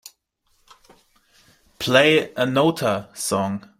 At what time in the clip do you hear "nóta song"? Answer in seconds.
2.45-3.69